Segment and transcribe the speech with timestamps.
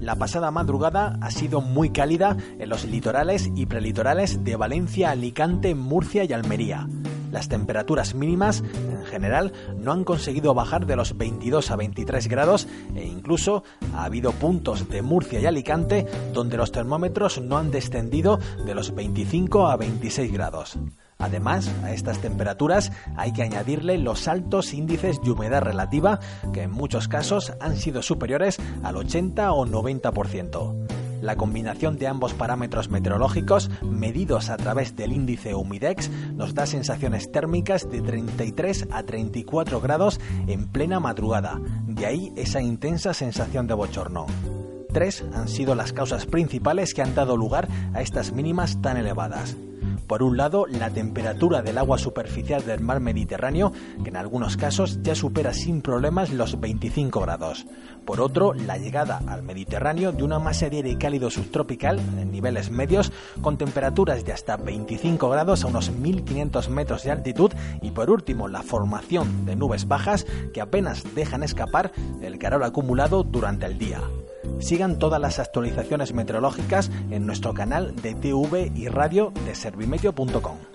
[0.00, 5.74] La pasada madrugada ha sido muy cálida en los litorales y prelitorales de Valencia, Alicante,
[5.74, 6.88] Murcia y Almería.
[7.30, 12.66] Las temperaturas mínimas, en general, no han conseguido bajar de los 22 a 23 grados
[12.96, 13.62] e incluso
[13.94, 18.94] ha habido puntos de Murcia y Alicante donde los termómetros no han descendido de los
[18.94, 20.78] 25 a 26 grados.
[21.20, 26.18] Además, a estas temperaturas hay que añadirle los altos índices de humedad relativa,
[26.52, 31.00] que en muchos casos han sido superiores al 80 o 90%.
[31.20, 37.30] La combinación de ambos parámetros meteorológicos, medidos a través del índice Humidex, nos da sensaciones
[37.30, 43.74] térmicas de 33 a 34 grados en plena madrugada, de ahí esa intensa sensación de
[43.74, 44.26] bochorno.
[44.92, 49.56] Tres han sido las causas principales que han dado lugar a estas mínimas tan elevadas.
[50.10, 53.70] Por un lado, la temperatura del agua superficial del mar Mediterráneo,
[54.02, 57.64] que en algunos casos ya supera sin problemas los 25 grados.
[58.04, 62.72] Por otro, la llegada al Mediterráneo de una masa de aire cálido subtropical en niveles
[62.72, 68.10] medios con temperaturas de hasta 25 grados a unos 1500 metros de altitud y por
[68.10, 73.78] último la formación de nubes bajas que apenas dejan escapar el calor acumulado durante el
[73.78, 74.00] día.
[74.58, 80.69] Sigan todas las actualizaciones meteorológicas en nuestro canal de TV y radio de servimedio.com.